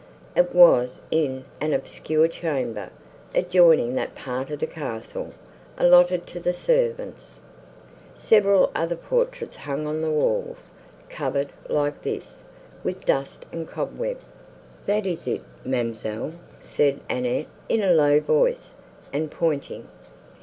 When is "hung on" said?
9.57-10.01